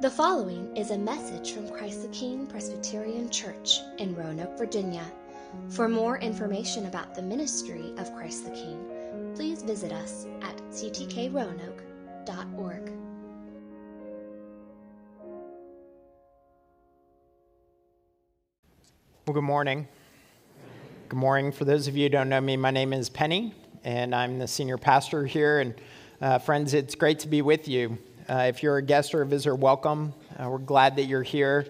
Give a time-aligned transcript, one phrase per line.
[0.00, 5.04] The following is a message from Christ the King Presbyterian Church in Roanoke, Virginia.
[5.70, 12.92] For more information about the ministry of Christ the King, please visit us at ctkroanoke.org.
[19.26, 19.88] Well, good morning.
[21.08, 21.50] Good morning.
[21.50, 23.52] For those of you who don't know me, my name is Penny,
[23.82, 25.58] and I'm the senior pastor here.
[25.58, 25.74] And
[26.20, 27.98] uh, friends, it's great to be with you.
[28.28, 30.12] Uh, if you're a guest or a visitor, welcome.
[30.38, 31.66] Uh, we're glad that you're here.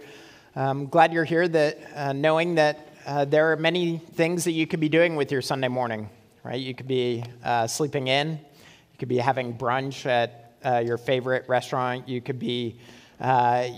[0.57, 4.67] I'm glad you're here that uh, knowing that uh, there are many things that you
[4.67, 6.11] could be doing with your Sunday morning,
[6.43, 6.61] right?
[6.61, 11.45] You could be uh, sleeping in, you could be having brunch at uh, your favorite
[11.49, 12.81] restaurant, you could be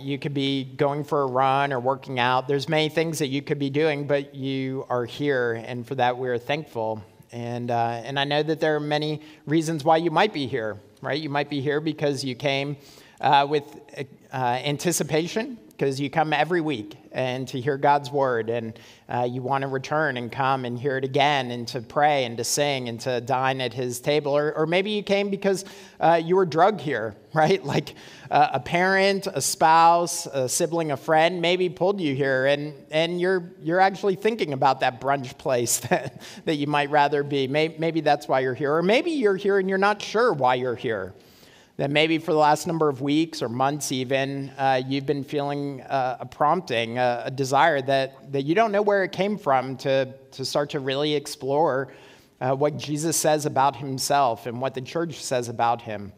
[0.03, 2.49] you could be going for a run or working out.
[2.49, 6.17] There's many things that you could be doing, but you are here, and for that
[6.17, 7.03] we're thankful.
[7.33, 11.21] And, and I know that there are many reasons why you might be here right?
[11.21, 12.77] You might be here because you came
[13.21, 13.65] uh, with
[14.33, 18.79] uh, anticipation, because you come every week and to hear God's word, and
[19.09, 22.37] uh, you want to return and come and hear it again, and to pray and
[22.37, 24.37] to sing and to dine at His table.
[24.37, 25.65] Or, or maybe you came because
[25.99, 27.65] uh, you were drugged here, right?
[27.65, 27.95] Like
[28.31, 33.19] uh, a parent, a spouse, a sibling, a friend maybe pulled you here, and, and
[33.19, 37.49] you're, you're actually thinking about that brunch place that, that you might rather be.
[37.49, 38.75] Maybe, maybe that's why you're here.
[38.75, 41.15] Or maybe you're here and you're not sure why you're here
[41.81, 45.81] that maybe for the last number of weeks or months even uh, you've been feeling
[45.81, 49.79] uh, a prompting a, a, desire that, that you don't know where it came from
[49.79, 51.91] to, to start to really explore
[52.43, 56.13] uh, what jesus says about himself and what the church says about him.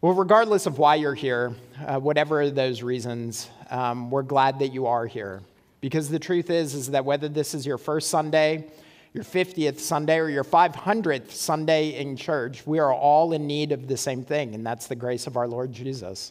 [0.00, 1.54] Well regardless of why you're here
[1.86, 5.40] uh, whatever those reasons um, we're glad that you are here.
[5.80, 8.66] Because the truth is is that whether this is your first sunday
[9.12, 13.88] your 50th Sunday or your 500th Sunday in church, we are all in need of
[13.88, 16.30] the same thing, and that's the grace of our Lord Jesus.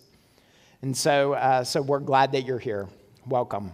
[0.81, 2.87] And so, uh, so we're glad that you're here.
[3.27, 3.73] Welcome.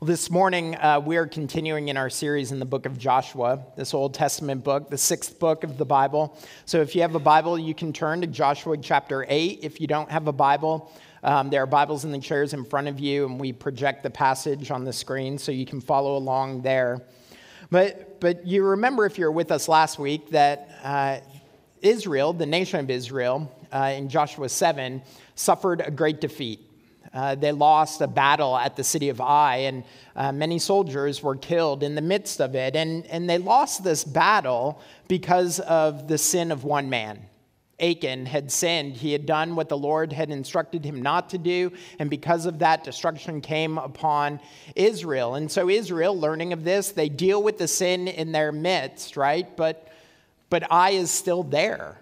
[0.00, 3.64] Well, this morning, uh, we are continuing in our series in the book of Joshua,
[3.74, 6.38] this Old Testament book, the sixth book of the Bible.
[6.66, 9.60] So if you have a Bible, you can turn to Joshua chapter 8.
[9.62, 12.86] If you don't have a Bible, um, there are Bibles in the chairs in front
[12.86, 16.60] of you, and we project the passage on the screen so you can follow along
[16.60, 17.00] there.
[17.70, 21.18] But, but you remember, if you were with us last week, that uh,
[21.82, 25.02] Israel, the nation of Israel, uh, in Joshua 7,
[25.34, 26.60] suffered a great defeat.
[27.12, 29.84] Uh, they lost a battle at the city of Ai, and
[30.16, 32.76] uh, many soldiers were killed in the midst of it.
[32.76, 37.20] And, and they lost this battle because of the sin of one man.
[37.80, 38.96] Achan had sinned.
[38.96, 42.58] He had done what the Lord had instructed him not to do, and because of
[42.58, 44.40] that, destruction came upon
[44.74, 45.36] Israel.
[45.36, 49.56] And so, Israel, learning of this, they deal with the sin in their midst, right?
[49.56, 49.88] But,
[50.50, 51.98] but Ai is still there.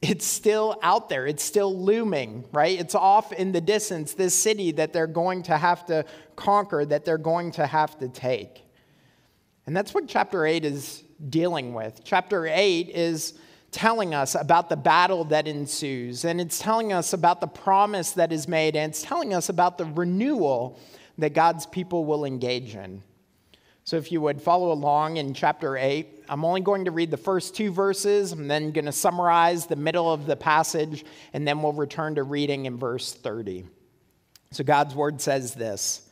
[0.00, 1.26] It's still out there.
[1.26, 2.78] It's still looming, right?
[2.78, 6.04] It's off in the distance, this city that they're going to have to
[6.36, 8.62] conquer, that they're going to have to take.
[9.66, 12.02] And that's what chapter 8 is dealing with.
[12.04, 13.34] Chapter 8 is
[13.70, 18.32] telling us about the battle that ensues, and it's telling us about the promise that
[18.32, 20.78] is made, and it's telling us about the renewal
[21.18, 23.02] that God's people will engage in.
[23.84, 27.16] So, if you would follow along in chapter 8, I'm only going to read the
[27.16, 28.32] first two verses.
[28.32, 32.22] I'm then going to summarize the middle of the passage, and then we'll return to
[32.22, 33.64] reading in verse 30.
[34.50, 36.06] So, God's word says this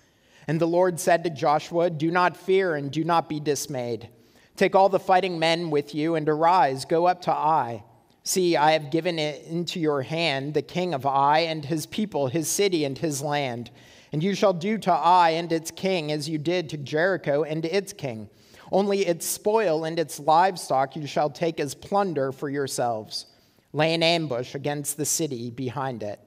[0.49, 4.09] And the Lord said to Joshua, Do not fear and do not be dismayed.
[4.57, 7.85] Take all the fighting men with you and arise, go up to Ai.
[8.23, 12.27] See, I have given it into your hand the king of Ai and his people,
[12.27, 13.71] his city and his land.
[14.13, 17.65] And you shall do to Ai and its king as you did to Jericho and
[17.65, 18.29] its king.
[18.73, 23.27] Only its spoil and its livestock you shall take as plunder for yourselves.
[23.73, 26.19] Lay an ambush against the city behind it.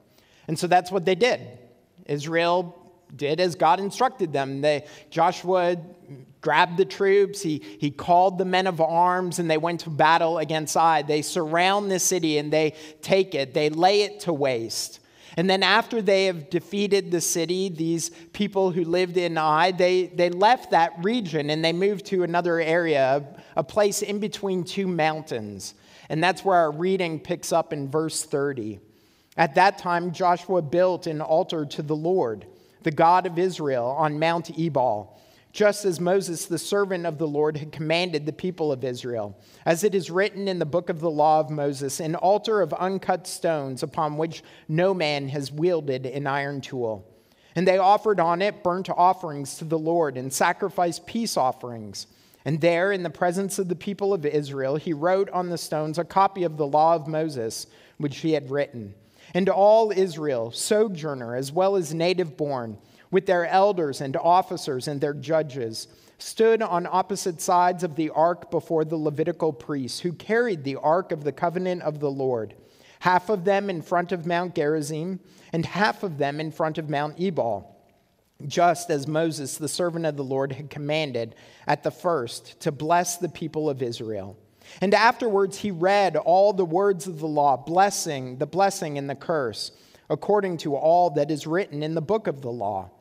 [0.47, 1.41] And so that's what they did.
[2.05, 4.61] Israel did as God instructed them.
[4.61, 5.77] They, Joshua
[6.41, 10.37] grabbed the troops, he, he called the men of arms, and they went to battle
[10.37, 11.01] against Ai.
[11.01, 14.99] They surround the city and they take it, they lay it to waste.
[15.37, 20.07] And then, after they have defeated the city, these people who lived in Ai, they,
[20.07, 23.25] they left that region and they moved to another area,
[23.55, 25.75] a place in between two mountains.
[26.09, 28.79] And that's where our reading picks up in verse 30.
[29.37, 32.45] At that time, Joshua built an altar to the Lord,
[32.81, 35.19] the God of Israel, on Mount Ebal
[35.51, 39.39] just as Moses, the servant of the Lord, had commanded the people of Israel.
[39.65, 42.73] As it is written in the book of the law of Moses, an altar of
[42.73, 47.05] uncut stones upon which no man has wielded an iron tool.
[47.55, 52.05] And they offered on it burnt offerings to the Lord and sacrificed peace offerings.
[52.45, 55.97] And there, in the presence of the people of Israel, he wrote on the stones
[55.97, 57.67] a copy of the law of Moses,
[57.97, 58.93] which he had written.
[59.33, 62.77] And all Israel, sojourner as well as native born,
[63.11, 68.51] with their elders and officers and their judges, stood on opposite sides of the ark
[68.51, 72.53] before the Levitical priests, who carried the ark of the covenant of the Lord,
[72.99, 75.19] half of them in front of Mount Gerizim,
[75.53, 77.75] and half of them in front of Mount Ebal,
[78.47, 81.35] just as Moses, the servant of the Lord, had commanded
[81.67, 84.37] at the first to bless the people of Israel.
[84.81, 89.15] And afterwards he read all the words of the law, blessing the blessing and the
[89.15, 89.71] curse,
[90.09, 92.91] according to all that is written in the book of the law.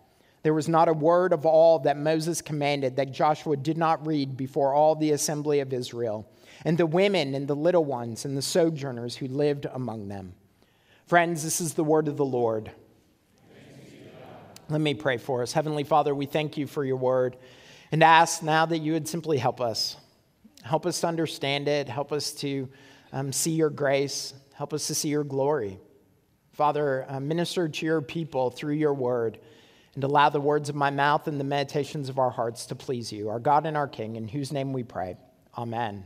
[0.42, 4.36] There was not a word of all that Moses commanded that Joshua did not read
[4.36, 6.30] before all the assembly of Israel,
[6.64, 10.34] and the women and the little ones and the sojourners who lived among them.
[11.06, 12.70] Friends, this is the word of the Lord.
[14.68, 15.52] Let me pray for us.
[15.52, 17.36] Heavenly Father, we thank you for your word
[17.90, 19.96] and ask now that you would simply help us.
[20.62, 21.88] Help us to understand it.
[21.88, 22.68] Help us to
[23.12, 24.34] um, see your grace.
[24.52, 25.78] Help us to see your glory.
[26.52, 29.38] Father, uh, minister to your people through your word
[29.94, 33.12] and allow the words of my mouth and the meditations of our hearts to please
[33.12, 35.16] you, our God and our King, in whose name we pray.
[35.56, 36.04] Amen.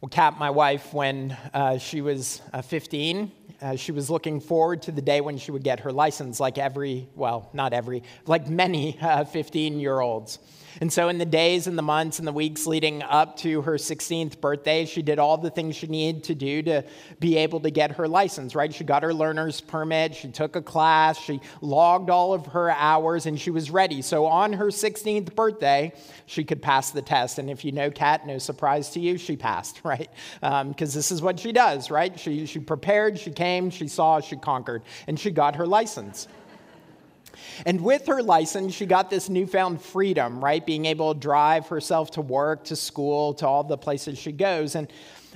[0.00, 3.30] Well, Kat, my wife, when uh, she was uh, 15,
[3.62, 6.58] uh, she was looking forward to the day when she would get her license, like
[6.58, 10.38] every, well, not every, like many uh, 15 year olds.
[10.80, 13.74] And so, in the days and the months and the weeks leading up to her
[13.74, 16.84] 16th birthday, she did all the things she needed to do to
[17.20, 18.72] be able to get her license, right?
[18.72, 23.26] She got her learner's permit, she took a class, she logged all of her hours,
[23.26, 24.02] and she was ready.
[24.02, 25.92] So, on her 16th birthday,
[26.26, 27.38] she could pass the test.
[27.38, 30.08] And if you know Kat, no surprise to you, she passed, right?
[30.40, 32.18] Because um, this is what she does, right?
[32.18, 36.28] She, she prepared, she came, she saw, she conquered, and she got her license.
[37.66, 40.64] And with her license, she got this newfound freedom, right?
[40.64, 44.74] Being able to drive herself to work, to school, to all the places she goes.
[44.74, 44.88] And,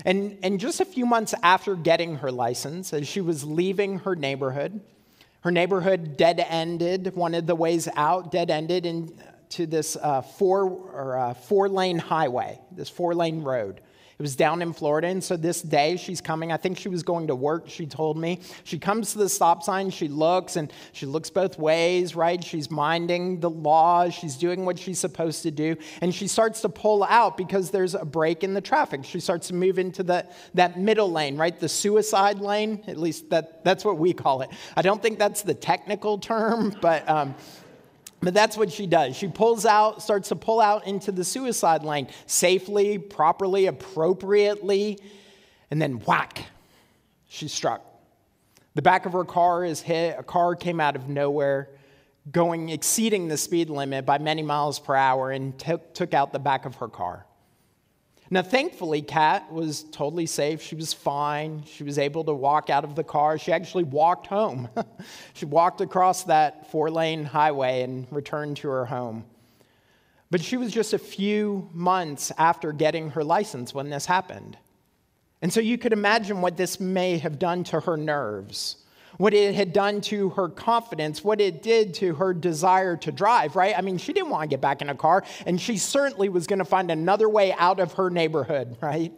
[0.04, 4.16] and, and just a few months after getting her license, as she was leaving her
[4.16, 4.80] neighborhood,
[5.40, 10.64] her neighborhood dead ended, one of the ways out dead ended into this uh, four,
[10.64, 13.80] or, uh, four lane highway, this four lane road.
[14.18, 15.08] It was down in Florida.
[15.08, 16.50] And so this day she's coming.
[16.50, 18.40] I think she was going to work, she told me.
[18.64, 22.42] She comes to the stop sign, she looks, and she looks both ways, right?
[22.42, 25.76] She's minding the law, she's doing what she's supposed to do.
[26.00, 29.04] And she starts to pull out because there's a break in the traffic.
[29.04, 31.58] She starts to move into the, that middle lane, right?
[31.58, 32.82] The suicide lane.
[32.86, 34.48] At least that, that's what we call it.
[34.76, 37.06] I don't think that's the technical term, but.
[37.08, 37.34] Um,
[38.20, 39.16] but that's what she does.
[39.16, 44.98] She pulls out, starts to pull out into the suicide lane safely, properly, appropriately,
[45.70, 46.46] and then whack,
[47.28, 47.82] she's struck.
[48.74, 50.16] The back of her car is hit.
[50.18, 51.70] A car came out of nowhere,
[52.30, 56.38] going exceeding the speed limit by many miles per hour, and t- took out the
[56.38, 57.26] back of her car.
[58.28, 60.60] Now, thankfully, Kat was totally safe.
[60.60, 61.62] She was fine.
[61.64, 63.38] She was able to walk out of the car.
[63.38, 64.68] She actually walked home.
[65.34, 69.24] she walked across that four lane highway and returned to her home.
[70.30, 74.58] But she was just a few months after getting her license when this happened.
[75.40, 78.78] And so you could imagine what this may have done to her nerves
[79.18, 83.56] what it had done to her confidence, what it did to her desire to drive,
[83.56, 83.76] right?
[83.76, 86.46] I mean, she didn't want to get back in a car, and she certainly was
[86.46, 89.12] going to find another way out of her neighborhood, right?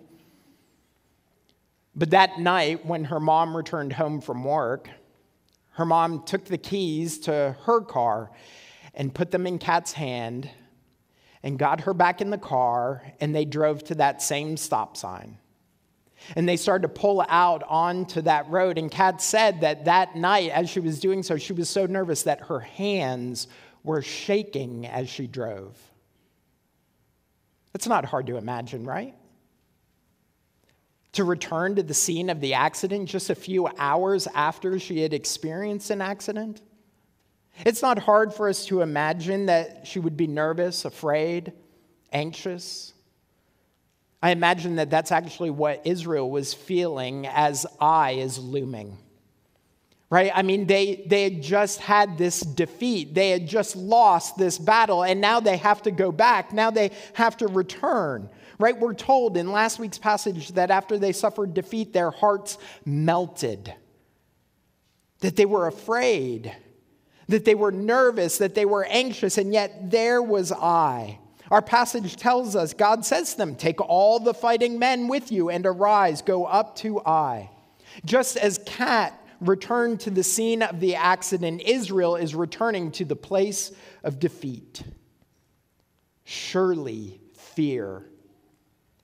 [1.94, 4.88] But that night, when her mom returned home from work,
[5.72, 8.30] her mom took the keys to her car
[8.94, 10.48] and put them in Kat's hand
[11.42, 15.38] and got her back in the car, and they drove to that same stop sign.
[16.36, 18.78] And they started to pull out onto that road.
[18.78, 22.24] And Kat said that that night, as she was doing so, she was so nervous
[22.24, 23.48] that her hands
[23.82, 25.76] were shaking as she drove.
[27.72, 29.14] That's not hard to imagine, right?
[31.12, 35.14] To return to the scene of the accident just a few hours after she had
[35.14, 36.60] experienced an accident.
[37.64, 41.52] It's not hard for us to imagine that she would be nervous, afraid,
[42.12, 42.92] anxious.
[44.22, 48.98] I imagine that that's actually what Israel was feeling as Ai is looming.
[50.10, 50.32] Right?
[50.34, 53.14] I mean, they, they had just had this defeat.
[53.14, 56.52] They had just lost this battle, and now they have to go back.
[56.52, 58.30] Now they have to return.
[58.58, 58.78] Right?
[58.78, 63.72] We're told in last week's passage that after they suffered defeat, their hearts melted,
[65.20, 66.56] that they were afraid,
[67.28, 71.18] that they were nervous, that they were anxious, and yet there was Ai
[71.50, 75.50] our passage tells us God says to them, Take all the fighting men with you
[75.50, 77.50] and arise, go up to Ai.
[78.04, 83.16] Just as Kat returned to the scene of the accident, Israel is returning to the
[83.16, 83.72] place
[84.04, 84.82] of defeat.
[86.24, 88.04] Surely fear,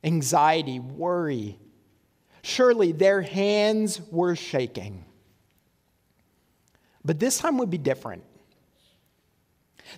[0.03, 1.59] anxiety, worry,
[2.45, 5.03] Surely their hands were shaking.
[7.03, 8.23] But this time would be different.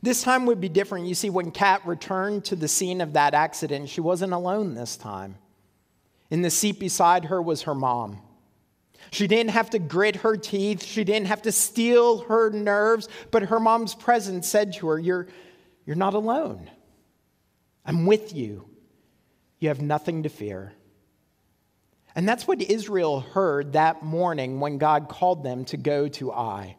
[0.02, 1.06] This time would be different.
[1.06, 4.96] You see, when Kat returned to the scene of that accident, she wasn't alone this
[4.96, 5.36] time.
[6.30, 8.20] In the seat beside her was her mom.
[9.12, 13.44] She didn't have to grit her teeth, she didn't have to steel her nerves, but
[13.44, 15.28] her mom's presence said to her, You're,
[15.84, 16.70] you're not alone.
[17.84, 18.68] I'm with you.
[19.60, 20.72] You have nothing to fear.
[22.16, 26.76] And that's what Israel heard that morning when God called them to go to Ai.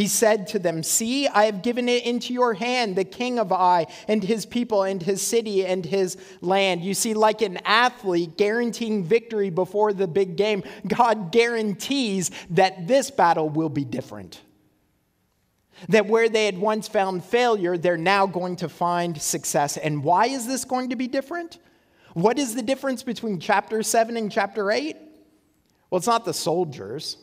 [0.00, 3.52] He said to them, See, I have given it into your hand, the king of
[3.52, 6.82] Ai, and his people, and his city, and his land.
[6.82, 13.10] You see, like an athlete guaranteeing victory before the big game, God guarantees that this
[13.10, 14.40] battle will be different.
[15.90, 19.76] That where they had once found failure, they're now going to find success.
[19.76, 21.58] And why is this going to be different?
[22.14, 24.96] What is the difference between chapter 7 and chapter 8?
[25.90, 27.18] Well, it's not the soldiers.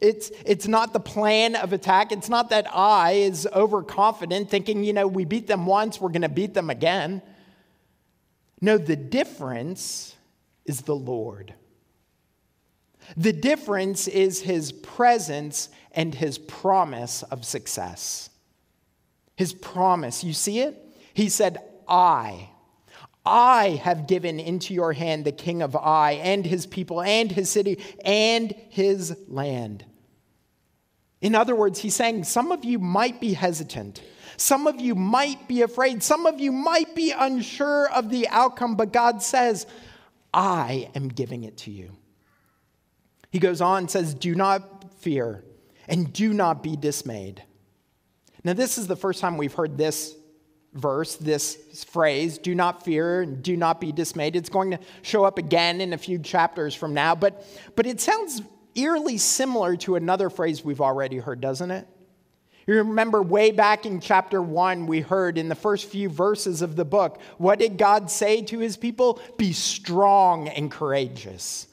[0.00, 2.12] It's, it's not the plan of attack.
[2.12, 6.22] It's not that Ai is overconfident, thinking, you know, we beat them once, we're going
[6.22, 7.22] to beat them again.
[8.60, 10.16] No, the difference
[10.64, 11.54] is the Lord.
[13.16, 18.30] The difference is his presence and his promise of success.
[19.36, 20.76] His promise, you see it?
[21.14, 22.50] He said, I,
[23.24, 27.50] I have given into your hand the king of Ai and his people and his
[27.50, 29.84] city and his land.
[31.20, 34.02] In other words, he's saying some of you might be hesitant.
[34.36, 36.02] Some of you might be afraid.
[36.02, 39.66] Some of you might be unsure of the outcome, but God says,
[40.32, 41.96] I am giving it to you.
[43.30, 45.44] He goes on and says, Do not fear
[45.88, 47.42] and do not be dismayed.
[48.44, 50.14] Now, this is the first time we've heard this
[50.74, 54.36] verse, this phrase, do not fear and do not be dismayed.
[54.36, 57.44] It's going to show up again in a few chapters from now, but,
[57.74, 58.42] but it sounds
[58.74, 61.88] eerily similar to another phrase we've already heard, doesn't it?
[62.66, 66.76] You remember way back in chapter one, we heard in the first few verses of
[66.76, 69.22] the book, what did God say to his people?
[69.38, 71.66] Be strong and courageous.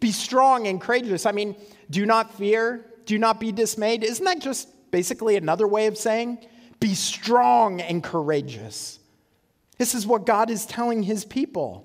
[0.00, 1.26] Be strong and courageous.
[1.26, 1.54] I mean,
[1.90, 4.02] do not fear, do not be dismayed.
[4.02, 6.38] Isn't that just basically another way of saying
[6.80, 8.98] be strong and courageous?
[9.78, 11.84] This is what God is telling his people.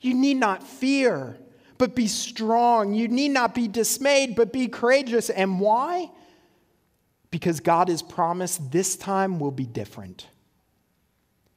[0.00, 1.36] You need not fear,
[1.78, 2.94] but be strong.
[2.94, 5.30] You need not be dismayed, but be courageous.
[5.30, 6.10] And why?
[7.30, 10.26] Because God has promised this time will be different.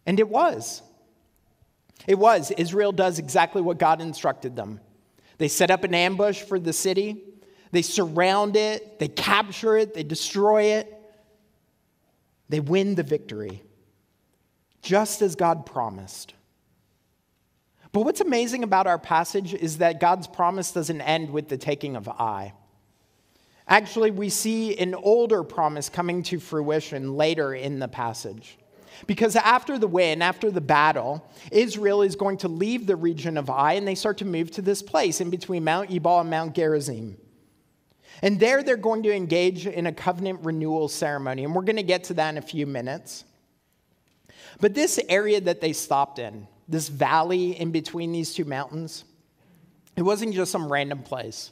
[0.06, 0.82] And it was.
[2.06, 2.52] It was.
[2.52, 4.80] Israel does exactly what God instructed them.
[5.38, 7.24] They set up an ambush for the city,
[7.72, 10.93] they surround it, they capture it, they destroy it,
[12.50, 13.64] they win the victory,
[14.82, 16.34] just as God promised.
[17.92, 21.96] But what's amazing about our passage is that God's promise doesn't end with the taking
[21.96, 22.54] of Ai.
[23.68, 28.58] Actually, we see an older promise coming to fruition later in the passage.
[29.08, 33.50] Because after the win, after the battle, Israel is going to leave the region of
[33.50, 36.56] Ai and they start to move to this place in between Mount Ebal and Mount
[36.56, 37.18] Gerizim.
[38.22, 41.44] And there they're going to engage in a covenant renewal ceremony.
[41.44, 43.26] And we're going to get to that in a few minutes.
[44.60, 49.04] But this area that they stopped in, this valley in between these two mountains,
[49.96, 51.52] it wasn't just some random place.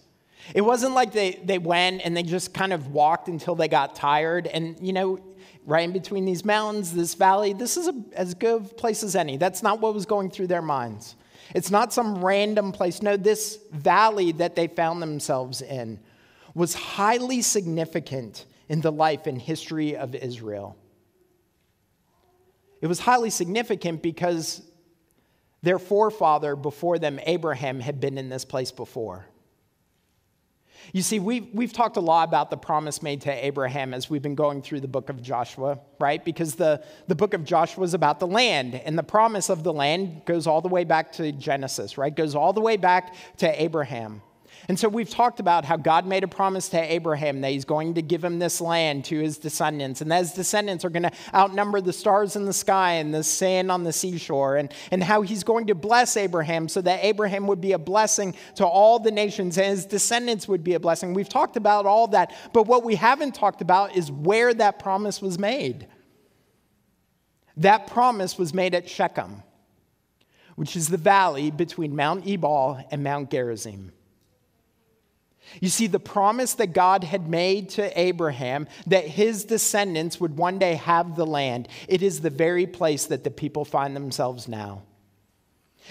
[0.55, 3.95] It wasn't like they, they went and they just kind of walked until they got
[3.95, 4.47] tired.
[4.47, 5.19] And, you know,
[5.65, 9.15] right in between these mountains, this valley, this is a, as good a place as
[9.15, 9.37] any.
[9.37, 11.15] That's not what was going through their minds.
[11.53, 13.01] It's not some random place.
[13.01, 15.99] No, this valley that they found themselves in
[16.53, 20.77] was highly significant in the life and history of Israel.
[22.81, 24.61] It was highly significant because
[25.61, 29.25] their forefather before them, Abraham, had been in this place before.
[30.93, 34.21] You see, we've, we've talked a lot about the promise made to Abraham as we've
[34.21, 36.23] been going through the book of Joshua, right?
[36.25, 39.71] Because the, the book of Joshua is about the land, and the promise of the
[39.71, 42.13] land goes all the way back to Genesis, right?
[42.13, 44.23] Goes all the way back to Abraham.
[44.71, 47.95] And so we've talked about how God made a promise to Abraham that he's going
[47.95, 51.11] to give him this land to his descendants, and that his descendants are going to
[51.35, 55.23] outnumber the stars in the sky and the sand on the seashore, and, and how
[55.23, 59.11] he's going to bless Abraham so that Abraham would be a blessing to all the
[59.11, 61.13] nations and his descendants would be a blessing.
[61.13, 65.21] We've talked about all that, but what we haven't talked about is where that promise
[65.21, 65.85] was made.
[67.57, 69.43] That promise was made at Shechem,
[70.55, 73.91] which is the valley between Mount Ebal and Mount Gerizim.
[75.59, 80.59] You see, the promise that God had made to Abraham that his descendants would one
[80.59, 84.83] day have the land, it is the very place that the people find themselves now.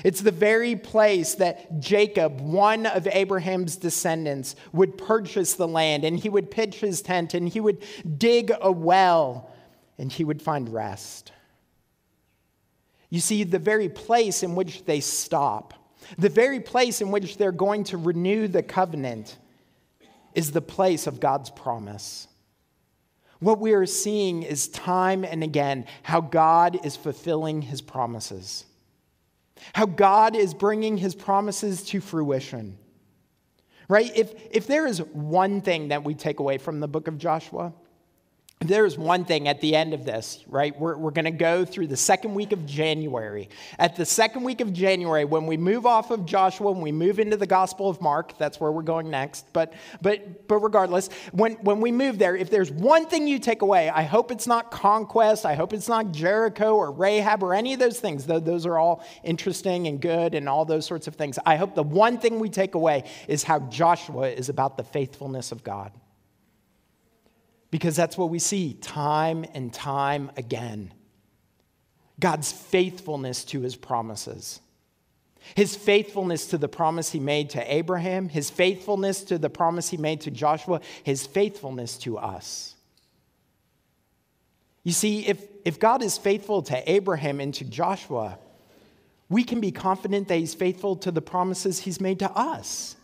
[0.04, 6.19] It's the very place that Jacob, one of Abraham's descendants, would purchase the land and
[6.19, 7.83] he would pitch his tent and he would
[8.16, 9.50] dig a well
[9.99, 11.33] and he would find rest.
[13.11, 15.75] You see, the very place in which they stop,
[16.18, 19.36] the very place in which they're going to renew the covenant,
[20.34, 22.28] is the place of God's promise.
[23.40, 28.64] What we are seeing is time and again how God is fulfilling his promises,
[29.72, 32.76] how God is bringing his promises to fruition.
[33.88, 34.16] Right?
[34.16, 37.72] If, if there is one thing that we take away from the book of Joshua,
[38.62, 40.78] there's one thing at the end of this, right?
[40.78, 43.48] We're, we're going to go through the second week of January.
[43.78, 47.18] At the second week of January, when we move off of Joshua and we move
[47.18, 49.50] into the Gospel of Mark, that's where we're going next.
[49.54, 53.62] But, but, but regardless, when, when we move there, if there's one thing you take
[53.62, 55.46] away, I hope it's not conquest.
[55.46, 58.78] I hope it's not Jericho or Rahab or any of those things, though those are
[58.78, 61.38] all interesting and good and all those sorts of things.
[61.46, 65.50] I hope the one thing we take away is how Joshua is about the faithfulness
[65.50, 65.92] of God
[67.70, 70.92] because that's what we see time and time again
[72.18, 74.60] God's faithfulness to his promises.
[75.54, 79.96] His faithfulness to the promise he made to Abraham, his faithfulness to the promise he
[79.96, 82.74] made to Joshua, his faithfulness to us.
[84.84, 88.38] You see, if, if God is faithful to Abraham and to Joshua,
[89.30, 92.96] we can be confident that he's faithful to the promises he's made to us.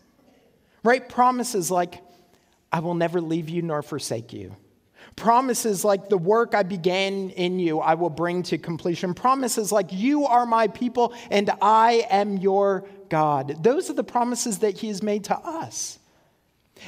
[0.82, 1.08] Right?
[1.08, 2.02] Promises like,
[2.76, 4.54] I will never leave you nor forsake you.
[5.16, 9.14] Promises like the work I began in you, I will bring to completion.
[9.14, 13.62] Promises like you are my people and I am your God.
[13.62, 15.98] Those are the promises that he has made to us.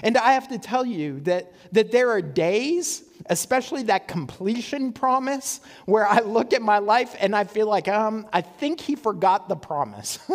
[0.03, 5.61] And I have to tell you that, that there are days, especially that completion promise,
[5.87, 9.49] where I look at my life and I feel like, um, I think he forgot
[9.49, 10.19] the promise.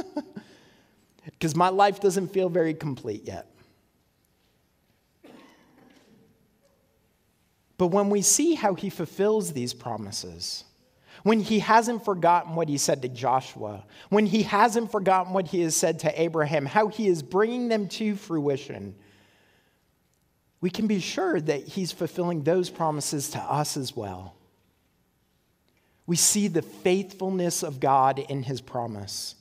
[1.26, 3.53] Because my life doesn't feel very complete yet.
[7.78, 10.64] But when we see how he fulfills these promises,
[11.24, 15.62] when he hasn't forgotten what he said to Joshua, when he hasn't forgotten what he
[15.62, 18.96] has said to Abraham, how he is bringing them to fruition,
[20.62, 24.36] we can be sure that he's fulfilling those promises to us as well.
[26.06, 29.36] We see the faithfulness of God in his promise.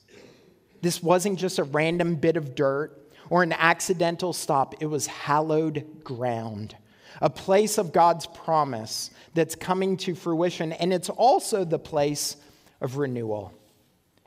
[0.81, 2.97] This wasn't just a random bit of dirt
[3.29, 6.75] or an accidental stop, it was hallowed ground
[7.21, 12.37] a place of God's promise that's coming to fruition, and it's also the place
[12.81, 13.53] of renewal.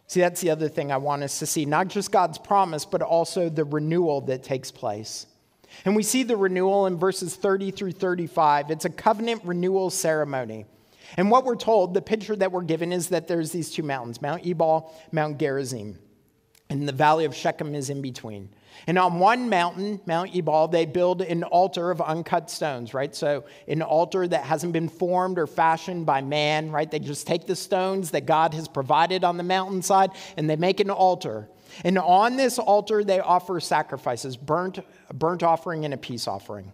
[0.09, 3.03] See, that's the other thing I want us to see not just God's promise, but
[3.03, 5.27] also the renewal that takes place.
[5.85, 8.71] And we see the renewal in verses 30 through 35.
[8.71, 10.65] It's a covenant renewal ceremony.
[11.17, 14.23] And what we're told, the picture that we're given is that there's these two mountains,
[14.23, 15.99] Mount Ebal, Mount Gerizim,
[16.69, 18.49] and the valley of Shechem is in between.
[18.87, 23.15] And on one mountain, Mount Ebal, they build an altar of uncut stones, right?
[23.15, 26.91] So, an altar that hasn't been formed or fashioned by man, right?
[26.91, 30.81] They just take the stones that God has provided on the mountainside and they make
[30.81, 31.49] an altar.
[31.85, 34.79] And on this altar, they offer sacrifices burnt,
[35.13, 36.73] burnt offering and a peace offering.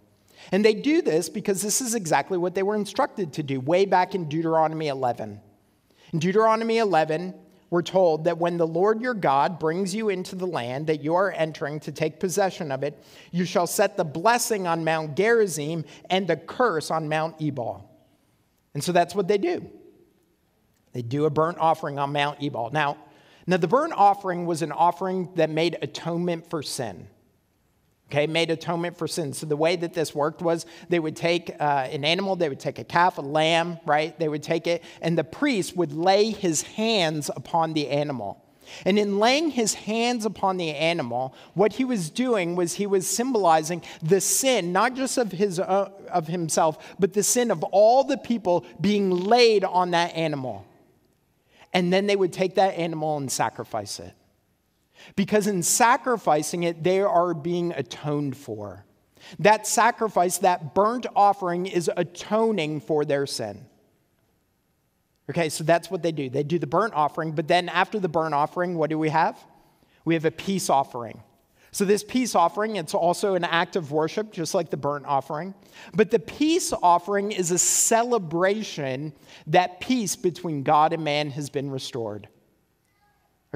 [0.51, 3.85] And they do this because this is exactly what they were instructed to do way
[3.85, 5.39] back in Deuteronomy 11.
[6.11, 7.33] In Deuteronomy 11,
[7.73, 11.15] we're told that when the Lord your God brings you into the land that you
[11.15, 15.83] are entering to take possession of it, you shall set the blessing on Mount Gerizim
[16.07, 17.89] and the curse on Mount Ebal.
[18.75, 19.67] And so that's what they do.
[20.91, 22.69] They do a burnt offering on Mount Ebal.
[22.71, 22.95] Now,
[23.47, 27.07] now the burnt offering was an offering that made atonement for sin
[28.09, 29.33] okay, made atonement for sin.
[29.33, 32.59] So the way that this worked was they would take uh, an animal, they would
[32.59, 34.17] take a calf, a lamb, right?
[34.19, 38.39] They would take it, and the priest would lay his hands upon the animal.
[38.85, 43.07] And in laying his hands upon the animal, what he was doing was he was
[43.09, 48.03] symbolizing the sin, not just of, his, uh, of himself, but the sin of all
[48.03, 50.65] the people being laid on that animal.
[51.73, 54.13] And then they would take that animal and sacrifice it.
[55.15, 58.85] Because in sacrificing it, they are being atoned for.
[59.39, 63.65] That sacrifice, that burnt offering, is atoning for their sin.
[65.29, 66.29] Okay, so that's what they do.
[66.29, 69.39] They do the burnt offering, but then after the burnt offering, what do we have?
[70.03, 71.23] We have a peace offering.
[71.71, 75.55] So, this peace offering, it's also an act of worship, just like the burnt offering.
[75.95, 79.11] But the peace offering is a celebration
[79.47, 82.27] that peace between God and man has been restored.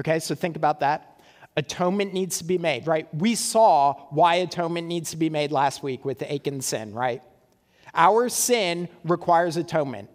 [0.00, 1.07] Okay, so think about that
[1.58, 3.12] atonement needs to be made, right?
[3.12, 7.20] We saw why atonement needs to be made last week with the Achan sin, right?
[7.94, 10.08] Our sin requires atonement.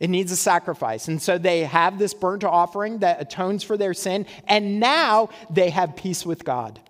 [0.00, 1.06] It needs a sacrifice.
[1.06, 5.70] And so they have this burnt offering that atones for their sin, and now they
[5.70, 6.80] have peace with God.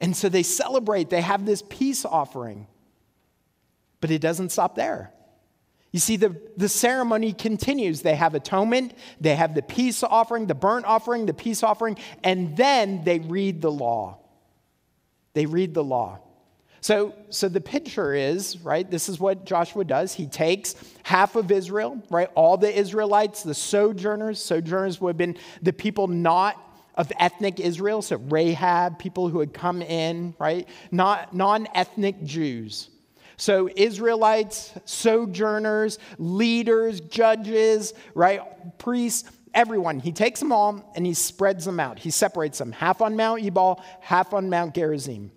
[0.00, 2.66] And so they celebrate, they have this peace offering.
[4.00, 5.12] But it doesn't stop there.
[5.92, 8.00] You see, the, the ceremony continues.
[8.00, 12.56] They have atonement, they have the peace offering, the burnt offering, the peace offering, and
[12.56, 14.18] then they read the law.
[15.34, 16.20] They read the law.
[16.80, 20.14] So, so the picture is, right, this is what Joshua does.
[20.14, 20.74] He takes
[21.04, 24.42] half of Israel, right, all the Israelites, the sojourners.
[24.42, 26.56] Sojourners would have been the people not
[26.96, 32.88] of ethnic Israel, so Rahab, people who had come in, right, not non ethnic Jews.
[33.42, 38.40] So, Israelites, sojourners, leaders, judges, right,
[38.78, 39.98] priests, everyone.
[39.98, 41.98] He takes them all and he spreads them out.
[41.98, 45.32] He separates them half on Mount Ebal, half on Mount Gerizim.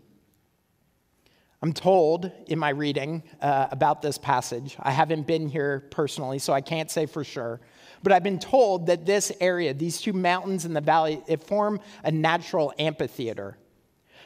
[1.64, 6.54] I'm told in my reading uh, about this passage, I haven't been here personally, so
[6.54, 7.60] I can't say for sure,
[8.04, 11.80] but I've been told that this area, these two mountains in the valley, it form
[12.04, 13.58] a natural amphitheater.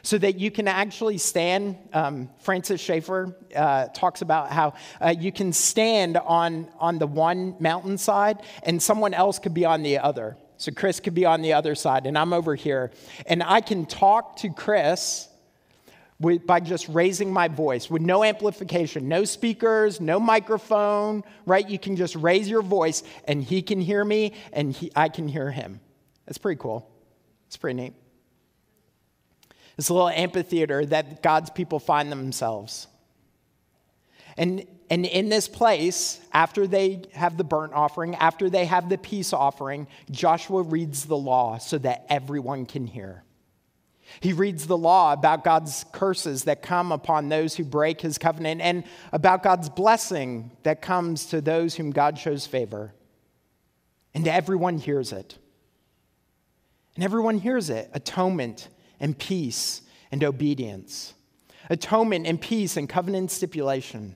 [0.03, 5.31] So that you can actually stand, um, Francis Schaeffer uh, talks about how uh, you
[5.31, 10.37] can stand on, on the one mountainside and someone else could be on the other.
[10.57, 12.91] So Chris could be on the other side and I'm over here.
[13.25, 15.29] And I can talk to Chris
[16.19, 21.67] with, by just raising my voice with no amplification, no speakers, no microphone, right?
[21.67, 25.27] You can just raise your voice and he can hear me and he, I can
[25.27, 25.79] hear him.
[26.25, 26.89] That's pretty cool.
[27.47, 27.93] It's pretty neat.
[29.87, 32.87] A little amphitheater that God's people find themselves.
[34.35, 38.97] And, and in this place, after they have the burnt offering, after they have the
[38.97, 43.23] peace offering, Joshua reads the law so that everyone can hear.
[44.21, 48.59] He reads the law about God's curses that come upon those who break his covenant
[48.61, 52.93] and about God's blessing that comes to those whom God shows favor.
[54.13, 55.37] And everyone hears it.
[56.95, 58.67] And everyone hears it atonement
[58.99, 59.81] and peace
[60.11, 61.13] and obedience,
[61.69, 64.15] atonement and peace and covenant stipulation.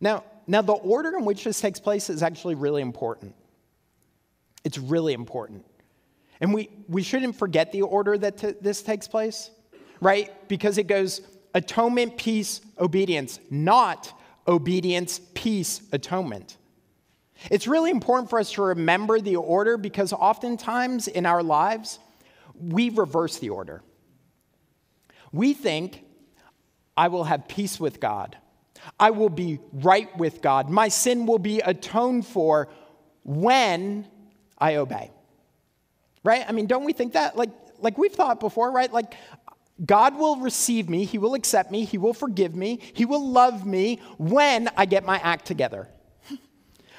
[0.00, 3.34] Now, now, the order in which this takes place is actually really important.
[4.64, 5.64] It's really important.
[6.40, 9.50] And we, we shouldn't forget the order that t- this takes place,
[10.00, 10.30] right?
[10.48, 11.20] Because it goes
[11.54, 14.12] atonement, peace, obedience, not
[14.46, 16.56] obedience, peace, atonement.
[17.50, 21.98] It's really important for us to remember the order because oftentimes in our lives,
[22.60, 23.82] we reverse the order.
[25.32, 26.04] We think,
[26.96, 28.36] I will have peace with God.
[28.98, 30.70] I will be right with God.
[30.70, 32.68] My sin will be atoned for
[33.24, 34.06] when
[34.58, 35.10] I obey
[36.26, 36.44] right?
[36.46, 37.36] I mean, don't we think that?
[37.36, 38.92] Like, like we've thought before, right?
[38.92, 39.14] Like,
[39.84, 43.64] God will receive me, He will accept me, He will forgive me, He will love
[43.64, 45.88] me when I get my act together.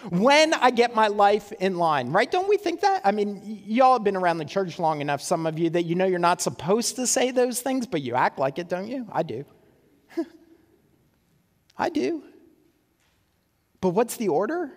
[0.09, 2.29] When I get my life in line, right?
[2.29, 3.01] Don't we think that?
[3.03, 5.95] I mean, y'all have been around the church long enough, some of you, that you
[5.95, 9.07] know you're not supposed to say those things, but you act like it, don't you?
[9.11, 9.45] I do.
[11.77, 12.23] I do.
[13.81, 14.71] But what's the order?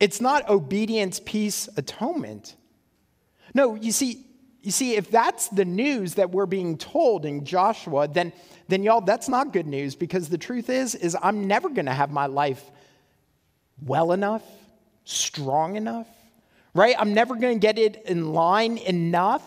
[0.00, 2.54] It's not obedience, peace, atonement.
[3.54, 4.24] No, you see,
[4.62, 8.32] you see, if that's the news that we're being told in Joshua, then,
[8.68, 11.92] then y'all, that's not good news because the truth is, is I'm never going to
[11.92, 12.62] have my life
[13.82, 14.42] well enough,
[15.08, 16.06] strong enough,
[16.74, 16.94] right?
[16.98, 19.42] I'm never going to get it in line enough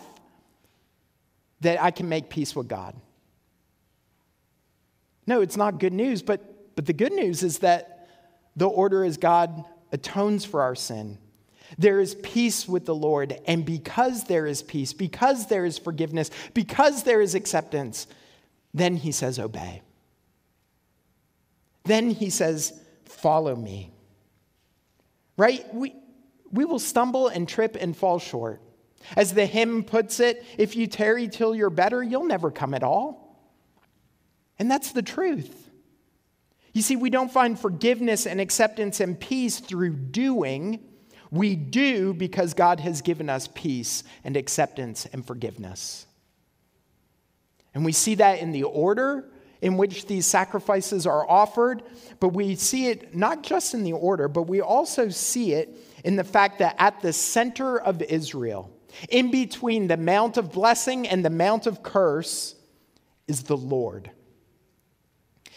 [1.60, 2.96] that I can make peace with God.
[5.26, 8.08] No, it's not good news, but, but the good news is that
[8.56, 11.18] the order is God atones for our sin.
[11.78, 13.40] There is peace with the Lord.
[13.46, 18.08] And because there is peace, because there is forgiveness, because there is acceptance,
[18.74, 19.82] then he says, Obey.
[21.84, 23.92] Then he says, Follow me.
[25.36, 25.72] Right?
[25.74, 25.94] We,
[26.50, 28.60] we will stumble and trip and fall short.
[29.16, 32.82] As the hymn puts it, if you tarry till you're better, you'll never come at
[32.82, 33.46] all.
[34.58, 35.70] And that's the truth.
[36.72, 40.80] You see, we don't find forgiveness and acceptance and peace through doing
[41.32, 46.06] we do because God has given us peace and acceptance and forgiveness.
[47.72, 49.30] And we see that in the order
[49.62, 51.82] in which these sacrifices are offered,
[52.20, 56.16] but we see it not just in the order, but we also see it in
[56.16, 58.70] the fact that at the center of Israel,
[59.08, 62.56] in between the mount of blessing and the mount of curse,
[63.28, 64.10] is the Lord.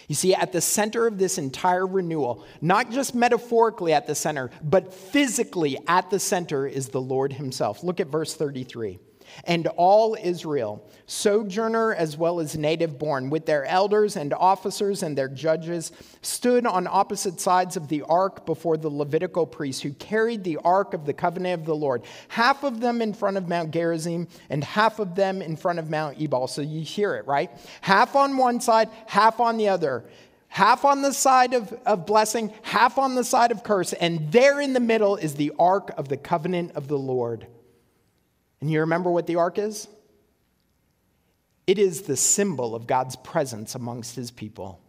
[0.07, 4.51] You see, at the center of this entire renewal, not just metaphorically at the center,
[4.63, 7.83] but physically at the center is the Lord Himself.
[7.83, 8.99] Look at verse 33.
[9.43, 15.17] And all Israel, sojourner as well as native born, with their elders and officers and
[15.17, 20.43] their judges, stood on opposite sides of the ark before the Levitical priests who carried
[20.43, 23.71] the ark of the covenant of the Lord, half of them in front of Mount
[23.71, 26.47] Gerizim and half of them in front of Mount Ebal.
[26.47, 27.51] So you hear it, right?
[27.81, 30.05] Half on one side, half on the other
[30.55, 34.61] half on the side of, of blessing, half on the side of curse, and there
[34.61, 37.45] in the middle is the ark of the covenant of the Lord.
[38.65, 39.87] And you remember what the ark is?
[41.67, 44.81] It is the symbol of God's presence amongst his people.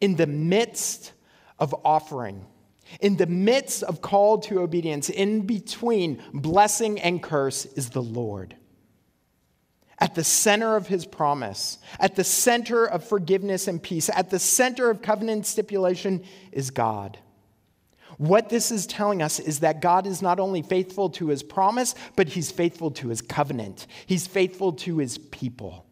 [0.00, 1.12] In the midst
[1.58, 2.46] of offering,
[3.02, 8.56] in the midst of call to obedience, in between blessing and curse, is the Lord
[9.98, 14.38] at the center of his promise, at the center of forgiveness and peace, at the
[14.38, 17.18] center of covenant stipulation is God.
[18.18, 21.94] What this is telling us is that God is not only faithful to his promise,
[22.16, 23.86] but he's faithful to his covenant.
[24.06, 25.86] He's faithful to his people.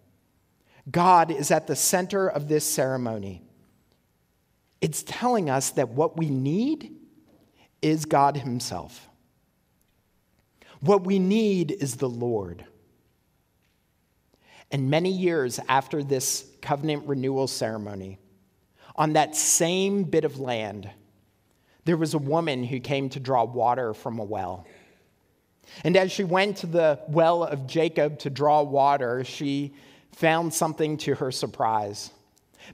[0.90, 3.42] God is at the center of this ceremony.
[4.80, 6.92] It's telling us that what we need
[7.82, 9.08] is God himself.
[10.80, 12.64] What we need is the Lord.
[14.70, 18.18] And many years after this covenant renewal ceremony,
[18.96, 20.90] on that same bit of land,
[21.84, 24.66] there was a woman who came to draw water from a well.
[25.84, 29.74] And as she went to the well of Jacob to draw water, she
[30.12, 32.10] found something to her surprise.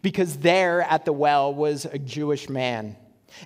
[0.02, 2.96] Because there at the well was a Jewish man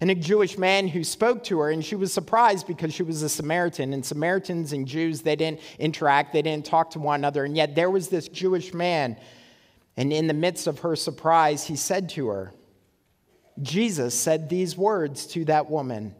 [0.01, 3.23] and a Jewish man who spoke to her, and she was surprised because she was
[3.23, 3.92] a Samaritan.
[3.92, 7.44] And Samaritans and Jews, they didn't interact, they didn't talk to one another.
[7.44, 9.16] And yet there was this Jewish man.
[9.96, 12.53] And in the midst of her surprise, he said to her,
[13.61, 16.15] Jesus said these words to that woman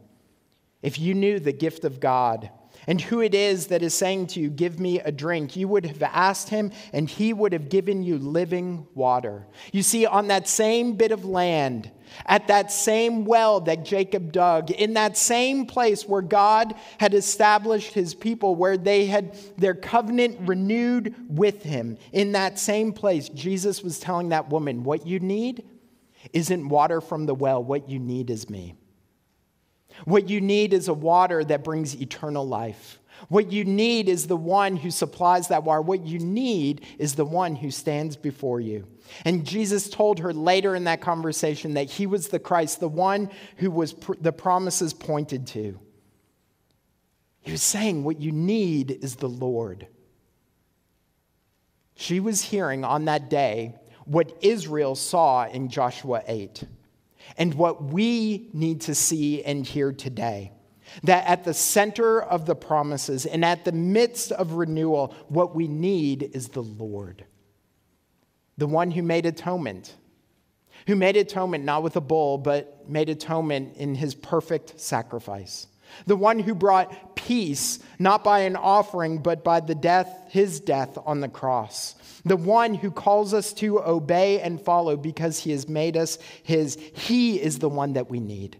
[0.81, 2.49] If you knew the gift of God,
[2.87, 5.85] and who it is that is saying to you, Give me a drink, you would
[5.85, 9.45] have asked him, and he would have given you living water.
[9.71, 11.91] You see, on that same bit of land,
[12.25, 17.93] at that same well that Jacob dug, in that same place where God had established
[17.93, 23.83] his people, where they had their covenant renewed with him, in that same place, Jesus
[23.83, 25.63] was telling that woman, What you need
[26.33, 28.75] isn't water from the well, what you need is me.
[30.05, 32.99] What you need is a water that brings eternal life.
[33.27, 35.81] What you need is the one who supplies that water.
[35.81, 38.87] What you need is the one who stands before you.
[39.25, 43.29] And Jesus told her later in that conversation that he was the Christ, the one
[43.57, 45.79] who was pr- the promises pointed to.
[47.41, 49.87] He was saying, What you need is the Lord.
[51.95, 53.75] She was hearing on that day
[54.11, 56.65] what Israel saw in Joshua 8
[57.37, 60.51] and what we need to see and hear today.
[61.03, 65.69] That at the center of the promises and at the midst of renewal, what we
[65.69, 67.23] need is the Lord,
[68.57, 69.95] the one who made atonement,
[70.87, 75.67] who made atonement not with a bull, but made atonement in his perfect sacrifice.
[76.05, 80.97] The one who brought peace, not by an offering, but by the death, his death
[81.05, 85.67] on the cross the one who calls us to obey and follow because he has
[85.67, 86.77] made us his.
[86.93, 88.57] He is the one that we need.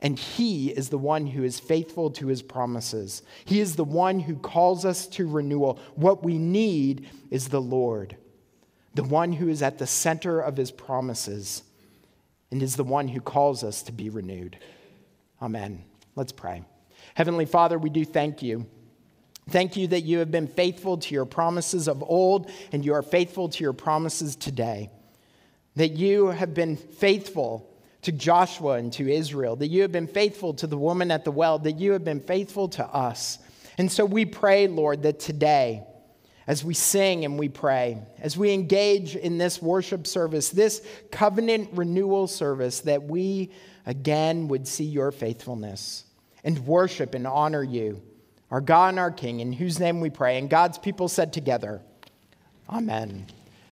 [0.00, 3.22] And he is the one who is faithful to his promises.
[3.44, 5.78] He is the one who calls us to renewal.
[5.94, 8.16] What we need is the Lord,
[8.94, 11.62] the one who is at the center of his promises
[12.50, 14.58] and is the one who calls us to be renewed.
[15.40, 15.84] Amen.
[16.16, 16.64] Let's pray.
[17.14, 18.66] Heavenly Father, we do thank you.
[19.50, 23.02] Thank you that you have been faithful to your promises of old and you are
[23.02, 24.90] faithful to your promises today.
[25.76, 27.68] That you have been faithful
[28.02, 31.30] to Joshua and to Israel, that you have been faithful to the woman at the
[31.30, 33.38] well, that you have been faithful to us.
[33.78, 35.84] And so we pray, Lord, that today,
[36.46, 41.70] as we sing and we pray, as we engage in this worship service, this covenant
[41.72, 43.50] renewal service, that we
[43.86, 46.04] again would see your faithfulness
[46.44, 48.02] and worship and honor you
[48.52, 50.38] our God and our King, in whose name we pray.
[50.38, 51.80] And God's people said together,
[52.68, 53.26] Amen.